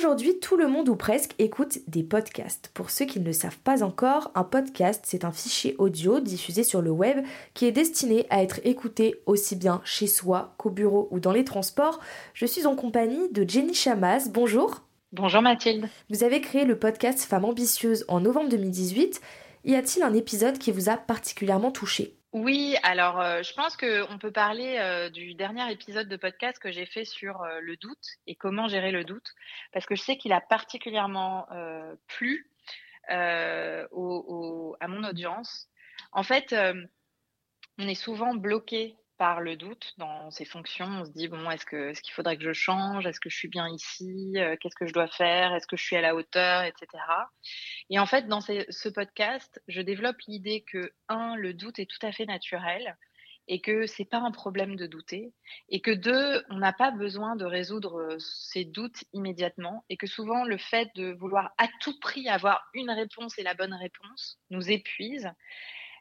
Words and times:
Aujourd'hui, 0.00 0.38
tout 0.38 0.56
le 0.56 0.66
monde 0.66 0.88
ou 0.88 0.96
presque 0.96 1.34
écoute 1.38 1.80
des 1.86 2.02
podcasts. 2.02 2.70
Pour 2.72 2.88
ceux 2.88 3.04
qui 3.04 3.20
ne 3.20 3.26
le 3.26 3.34
savent 3.34 3.58
pas 3.58 3.82
encore, 3.82 4.30
un 4.34 4.44
podcast, 4.44 5.04
c'est 5.06 5.26
un 5.26 5.30
fichier 5.30 5.74
audio 5.76 6.20
diffusé 6.20 6.64
sur 6.64 6.80
le 6.80 6.90
web 6.90 7.22
qui 7.52 7.66
est 7.66 7.70
destiné 7.70 8.24
à 8.30 8.42
être 8.42 8.60
écouté 8.64 9.20
aussi 9.26 9.56
bien 9.56 9.82
chez 9.84 10.06
soi 10.06 10.54
qu'au 10.56 10.70
bureau 10.70 11.08
ou 11.10 11.20
dans 11.20 11.32
les 11.32 11.44
transports. 11.44 12.00
Je 12.32 12.46
suis 12.46 12.64
en 12.64 12.76
compagnie 12.76 13.28
de 13.30 13.46
Jenny 13.46 13.74
Chamas. 13.74 14.30
Bonjour. 14.30 14.80
Bonjour 15.12 15.42
Mathilde. 15.42 15.90
Vous 16.08 16.24
avez 16.24 16.40
créé 16.40 16.64
le 16.64 16.78
podcast 16.78 17.20
Femmes 17.24 17.44
ambitieuses 17.44 18.06
en 18.08 18.20
novembre 18.20 18.48
2018. 18.48 19.20
Y 19.66 19.74
a-t-il 19.74 20.02
un 20.02 20.14
épisode 20.14 20.56
qui 20.56 20.72
vous 20.72 20.88
a 20.88 20.96
particulièrement 20.96 21.72
touché 21.72 22.16
oui, 22.32 22.76
alors 22.84 23.20
euh, 23.20 23.42
je 23.42 23.52
pense 23.54 23.76
qu'on 23.76 24.18
peut 24.18 24.30
parler 24.30 24.76
euh, 24.78 25.10
du 25.10 25.34
dernier 25.34 25.68
épisode 25.72 26.08
de 26.08 26.16
podcast 26.16 26.60
que 26.60 26.70
j'ai 26.70 26.86
fait 26.86 27.04
sur 27.04 27.42
euh, 27.42 27.58
le 27.60 27.76
doute 27.76 28.06
et 28.28 28.36
comment 28.36 28.68
gérer 28.68 28.92
le 28.92 29.02
doute, 29.02 29.34
parce 29.72 29.84
que 29.84 29.96
je 29.96 30.02
sais 30.02 30.16
qu'il 30.16 30.32
a 30.32 30.40
particulièrement 30.40 31.48
plu 32.06 32.48
à 33.08 33.86
mon 33.90 35.04
audience. 35.04 35.68
En 36.12 36.22
fait, 36.22 36.54
on 37.78 37.88
est 37.88 37.94
souvent 37.96 38.34
bloqué 38.34 38.96
par 39.20 39.42
le 39.42 39.54
doute 39.54 39.92
dans 39.98 40.30
ses 40.30 40.46
fonctions. 40.46 40.86
On 40.86 41.04
se 41.04 41.10
dit 41.10 41.28
bon, 41.28 41.50
est-ce 41.50 41.66
que 41.66 41.92
ce 41.92 42.00
qu'il 42.00 42.14
faudrait 42.14 42.38
que 42.38 42.42
je 42.42 42.54
change? 42.54 43.04
Est-ce 43.06 43.20
que 43.20 43.28
je 43.28 43.36
suis 43.36 43.48
bien 43.48 43.68
ici? 43.68 44.32
Euh, 44.36 44.56
Qu'est-ce 44.58 44.74
que 44.74 44.86
je 44.86 44.94
dois 44.94 45.08
faire? 45.08 45.54
Est-ce 45.54 45.66
que 45.66 45.76
je 45.76 45.84
suis 45.84 45.94
à 45.94 46.00
la 46.00 46.14
hauteur, 46.14 46.64
etc. 46.64 46.86
Et 47.90 47.98
en 47.98 48.06
fait, 48.06 48.28
dans 48.28 48.40
ce 48.40 48.88
podcast, 48.88 49.60
je 49.68 49.82
développe 49.82 50.16
l'idée 50.26 50.64
que 50.66 50.94
un, 51.10 51.36
le 51.36 51.52
doute 51.52 51.78
est 51.78 51.84
tout 51.84 51.98
à 52.00 52.12
fait 52.12 52.24
naturel 52.24 52.96
et 53.46 53.60
que 53.60 53.86
c'est 53.86 54.06
pas 54.06 54.20
un 54.20 54.30
problème 54.30 54.74
de 54.74 54.86
douter 54.86 55.34
et 55.68 55.82
que 55.82 55.90
deux, 55.90 56.42
on 56.48 56.56
n'a 56.56 56.72
pas 56.72 56.90
besoin 56.90 57.36
de 57.36 57.44
résoudre 57.44 58.16
ces 58.18 58.64
doutes 58.64 59.04
immédiatement 59.12 59.84
et 59.90 59.98
que 59.98 60.06
souvent 60.06 60.44
le 60.44 60.56
fait 60.56 60.88
de 60.94 61.12
vouloir 61.12 61.52
à 61.58 61.68
tout 61.82 61.98
prix 62.00 62.26
avoir 62.30 62.70
une 62.72 62.90
réponse 62.90 63.38
et 63.38 63.42
la 63.42 63.52
bonne 63.52 63.74
réponse 63.74 64.38
nous 64.48 64.70
épuise 64.70 65.30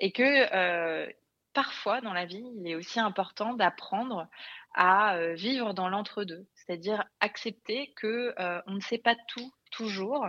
et 0.00 0.12
que 0.12 0.22
euh, 0.54 1.06
parfois 1.52 2.00
dans 2.00 2.12
la 2.12 2.24
vie, 2.24 2.44
il 2.56 2.68
est 2.68 2.74
aussi 2.74 3.00
important 3.00 3.54
d'apprendre 3.54 4.28
à 4.74 5.16
euh, 5.16 5.34
vivre 5.34 5.74
dans 5.74 5.88
l'entre-deux, 5.88 6.46
c'est-à-dire 6.54 7.04
accepter 7.20 7.92
que 7.94 8.34
euh, 8.38 8.60
on 8.66 8.72
ne 8.74 8.80
sait 8.80 8.98
pas 8.98 9.16
tout 9.28 9.52
toujours 9.70 10.26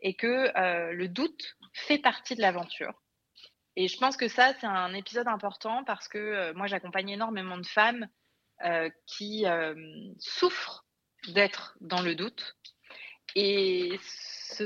et 0.00 0.14
que 0.14 0.56
euh, 0.58 0.92
le 0.92 1.08
doute 1.08 1.56
fait 1.72 1.98
partie 1.98 2.34
de 2.34 2.40
l'aventure. 2.40 3.02
Et 3.76 3.88
je 3.88 3.98
pense 3.98 4.16
que 4.16 4.28
ça, 4.28 4.54
c'est 4.58 4.66
un 4.66 4.94
épisode 4.94 5.28
important 5.28 5.84
parce 5.84 6.08
que 6.08 6.52
moi, 6.54 6.66
j'accompagne 6.66 7.10
énormément 7.10 7.58
de 7.58 7.66
femmes 7.66 8.08
qui 9.06 9.44
souffrent 10.18 10.86
d'être 11.28 11.76
dans 11.82 12.00
le 12.00 12.14
doute. 12.14 12.56
Et 13.34 13.98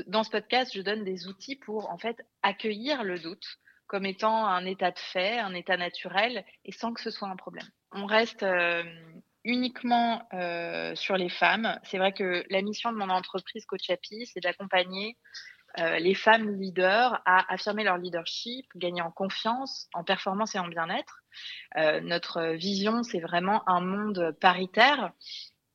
dans 0.06 0.22
ce 0.22 0.30
podcast, 0.30 0.70
je 0.72 0.80
donne 0.80 1.02
des 1.02 1.26
outils 1.26 1.56
pour 1.56 1.90
en 1.90 1.98
fait 1.98 2.24
accueillir 2.42 3.02
le 3.02 3.18
doute, 3.18 3.58
comme 3.90 4.06
étant 4.06 4.46
un 4.46 4.64
état 4.66 4.92
de 4.92 4.98
fait, 5.00 5.40
un 5.40 5.52
état 5.52 5.76
naturel, 5.76 6.44
et 6.64 6.70
sans 6.70 6.92
que 6.92 7.00
ce 7.00 7.10
soit 7.10 7.26
un 7.26 7.34
problème. 7.34 7.66
On 7.90 8.06
reste 8.06 8.44
euh, 8.44 8.84
uniquement 9.42 10.22
euh, 10.32 10.94
sur 10.94 11.16
les 11.16 11.28
femmes. 11.28 11.76
C'est 11.82 11.98
vrai 11.98 12.12
que 12.12 12.44
la 12.50 12.62
mission 12.62 12.92
de 12.92 12.96
mon 12.96 13.10
entreprise 13.10 13.66
Coach 13.66 13.90
Happy, 13.90 14.26
c'est 14.26 14.38
d'accompagner 14.38 15.18
euh, 15.80 15.98
les 15.98 16.14
femmes 16.14 16.60
leaders 16.60 17.20
à 17.26 17.52
affirmer 17.52 17.82
leur 17.82 17.98
leadership, 17.98 18.64
gagner 18.76 19.02
en 19.02 19.10
confiance, 19.10 19.88
en 19.92 20.04
performance 20.04 20.54
et 20.54 20.60
en 20.60 20.68
bien-être. 20.68 21.24
notre 22.04 22.52
vision, 22.52 23.02
c'est 23.02 23.18
vraiment 23.18 23.68
un 23.68 23.80
monde 23.80 24.36
paritaire 24.40 25.10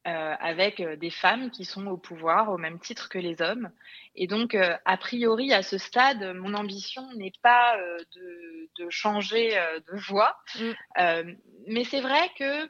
euh, 0.08 0.36
avec 0.40 0.82
euh, 0.82 0.96
des 0.96 1.10
femmes 1.10 1.50
qui 1.50 1.66
sont 1.66 1.88
au 1.88 1.98
pouvoir 1.98 2.52
au 2.52 2.60
même 2.60 2.78
titre 2.80 3.10
que 3.10 3.18
les 3.18 3.42
hommes. 3.42 3.72
Et 4.14 4.28
donc, 4.28 4.54
euh, 4.54 4.78
a 4.86 4.98
priori, 4.98 5.52
à 5.52 5.64
ce 5.64 5.80
stade, 5.80 6.36
mon 6.36 6.54
ambition 6.54 7.12
n'est 7.14 7.34
pas 7.42 7.76
de, 8.14 8.70
de, 8.78 8.90
changer 8.92 9.50
de 9.88 9.98
voix. 9.98 10.38
Mm. 10.60 11.34
mais 11.66 11.84
c'est 11.86 12.02
vrai 12.02 12.30
que 12.38 12.70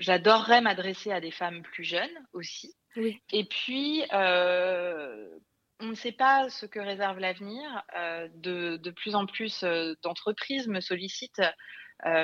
j'adorerais 0.00 0.62
m'adresser 0.62 1.12
à 1.12 1.20
des 1.20 1.30
femmes 1.30 1.60
plus 1.60 1.84
jeunes 1.84 2.26
aussi. 2.32 2.74
Et 3.30 3.44
puis, 3.44 4.04
on 4.12 5.86
ne 5.86 5.94
sait 5.94 6.12
pas 6.12 6.48
ce 6.48 6.64
que 6.64 6.80
réserve 6.80 7.18
l'avenir. 7.18 7.84
de, 8.36 8.78
de, 8.78 8.90
plus 8.90 9.14
en 9.14 9.26
plus 9.26 9.64
d'entreprises 10.02 10.66
me 10.66 10.80
sollicitent 10.80 11.42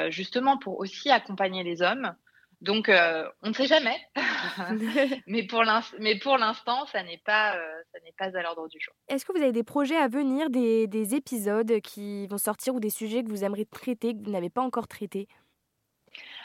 justement 0.08 0.56
pour 0.56 0.78
aussi 0.78 1.10
accompagner 1.10 1.62
les 1.62 1.82
hommes. 1.82 2.16
Donc, 2.62 2.88
euh, 2.88 3.28
on 3.42 3.48
ne 3.48 3.54
sait 3.54 3.66
jamais. 3.66 3.96
mais 5.26 5.42
pour 5.42 5.64
l'instant, 5.64 6.86
ça 6.86 7.02
n'est 7.02 7.18
pas, 7.18 7.56
euh, 7.56 7.82
pas 8.16 8.38
à 8.38 8.42
l'ordre 8.42 8.68
du 8.68 8.78
jour. 8.80 8.94
Est-ce 9.08 9.24
que 9.24 9.32
vous 9.32 9.42
avez 9.42 9.50
des 9.50 9.64
projets 9.64 9.96
à 9.96 10.06
venir, 10.06 10.48
des, 10.48 11.14
épisodes 11.14 11.80
qui 11.80 12.28
vont 12.28 12.38
sortir 12.38 12.76
ou 12.76 12.80
des 12.80 12.90
sujets 12.90 13.24
que 13.24 13.28
vous 13.28 13.42
aimeriez 13.42 13.66
traiter, 13.66 14.14
que 14.14 14.22
vous 14.22 14.30
n'avez 14.30 14.48
pas 14.48 14.62
encore 14.62 14.86
traités? 14.86 15.26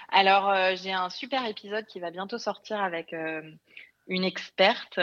Alors, 0.09 0.49
euh, 0.49 0.73
j'ai 0.75 0.91
un 0.91 1.11
super 1.11 1.45
épisode 1.45 1.85
qui 1.85 1.99
va 1.99 2.09
bientôt 2.09 2.39
sortir 2.39 2.81
avec 2.81 3.13
une 4.07 4.23
experte 4.23 4.99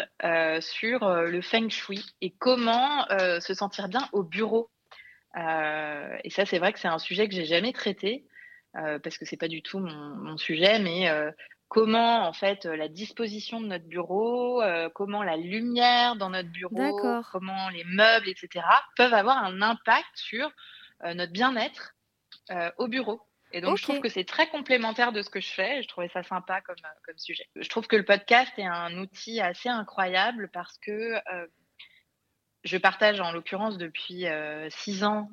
sur 0.61 1.09
le 1.09 1.41
feng 1.43 1.69
shui 1.69 2.05
et 2.23 2.31
comment 2.31 3.07
se 3.41 3.55
sentir 3.55 3.89
bien 3.89 4.09
au 4.13 4.25
bureau. 4.25 4.69
et 5.37 6.31
ça, 6.31 6.45
c'est 6.45 6.59
vrai 6.59 6.73
que 6.73 6.81
c'est 6.81 6.89
un 6.89 6.99
sujet 6.99 7.29
que 7.29 7.35
j'ai 7.37 7.45
jamais 7.45 7.73
traité. 7.73 8.25
Euh, 8.77 8.99
parce 8.99 9.19
que 9.19 9.25
c'est 9.25 9.37
pas 9.37 9.49
du 9.49 9.63
tout 9.63 9.79
mon, 9.79 10.37
sujet, 10.37 10.81
mais 10.81 11.09
euh, 11.09 11.31
comment 11.69 12.27
en 12.27 12.33
fait 12.33 12.65
la 12.65 12.89
disposition 12.89 13.61
de 13.61 13.67
notre 13.67 13.87
bureau, 13.87 14.63
euh, 14.63 14.89
comment 14.93 15.23
la 15.23 15.37
lumière 15.37 16.17
dans 16.17 16.31
notre 16.31 16.51
bureau, 16.51 17.23
comment 17.31 17.69
les 17.69 17.85
meubles, 17.85 18.29
etc. 18.29 18.67
peuvent 18.97 19.15
avoir 19.15 19.39
un 19.39 19.63
impact 19.63 20.09
sur 20.15 20.51
notre 21.05 21.33
bien-être 21.33 21.95
au 22.79 22.89
bureau. 22.89 23.21
Et 23.53 23.61
donc, 23.61 23.77
je 23.77 23.83
trouve 23.85 24.01
que 24.01 24.09
c'est 24.09 24.25
très 24.25 24.49
complémentaire 24.49 25.13
de 25.13 25.23
ce 25.23 25.31
que 25.31 25.41
je 25.41 25.51
fais. 25.51 25.83
Je 25.83 25.89
trouvais 25.89 26.09
ça 26.09 26.23
sympa 26.25 26.61
comme, 26.63 26.77
comme 27.05 27.19
sujet. 27.19 27.47
Je 27.55 27.69
trouve 27.69 27.87
que 27.87 27.95
le 27.95 28.05
podcast 28.05 28.53
est 28.57 28.67
un 28.67 28.97
outil 28.99 29.41
assez 29.41 29.69
incroyable 29.69 30.51
parce 30.53 30.79
que 30.79 31.15
je 32.65 32.77
partage 32.79 33.21
en 33.21 33.33
l'occurrence 33.33 33.77
depuis 33.77 34.25
six 34.71 35.05
ans 35.05 35.29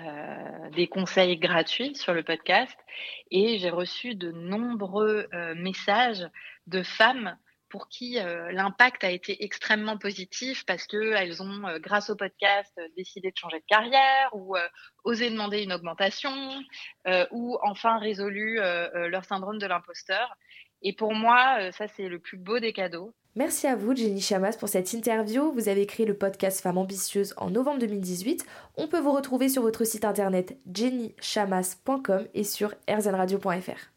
euh, 0.00 0.70
des 0.70 0.88
conseils 0.88 1.36
gratuits 1.36 1.94
sur 1.96 2.14
le 2.14 2.22
podcast 2.22 2.74
et 3.30 3.58
j'ai 3.58 3.68
reçu 3.68 4.14
de 4.14 4.32
nombreux 4.32 5.28
euh, 5.34 5.54
messages 5.54 6.26
de 6.66 6.82
femmes 6.82 7.36
pour 7.68 7.88
qui 7.88 8.18
euh, 8.18 8.50
l'impact 8.52 9.04
a 9.04 9.10
été 9.10 9.44
extrêmement 9.44 9.98
positif 9.98 10.64
parce 10.64 10.86
que 10.86 11.12
elles 11.12 11.42
ont, 11.42 11.78
grâce 11.78 12.08
au 12.08 12.16
podcast, 12.16 12.72
décidé 12.96 13.32
de 13.32 13.36
changer 13.36 13.58
de 13.58 13.66
carrière 13.66 14.30
ou 14.32 14.56
osé 15.04 15.28
demander 15.28 15.62
une 15.62 15.74
augmentation 15.74 16.62
ou 17.30 17.58
enfin 17.62 17.98
résolu 17.98 18.56
leur 18.56 19.26
syndrome 19.26 19.58
de 19.58 19.66
l'imposteur. 19.66 20.34
Et 20.80 20.94
pour 20.94 21.14
moi, 21.14 21.70
ça 21.72 21.86
c'est 21.86 22.08
le 22.08 22.18
plus 22.18 22.38
beau 22.38 22.60
des 22.60 22.72
cadeaux. 22.72 23.14
Merci 23.34 23.66
à 23.66 23.76
vous, 23.76 23.96
Jenny 23.96 24.20
Chamas, 24.20 24.56
pour 24.58 24.68
cette 24.68 24.92
interview. 24.92 25.52
Vous 25.52 25.70
avez 25.70 25.86
créé 25.86 26.04
le 26.04 26.12
podcast 26.12 26.60
Femmes 26.60 26.76
ambitieuses 26.76 27.32
en 27.38 27.48
novembre 27.48 27.78
2018. 27.78 28.44
On 28.76 28.88
peut 28.88 29.00
vous 29.00 29.12
retrouver 29.12 29.48
sur 29.48 29.62
votre 29.62 29.84
site 29.84 30.04
internet 30.04 30.58
jennychamas.com 30.70 32.26
et 32.34 32.44
sur 32.44 32.74
rzradio.fr. 32.90 33.88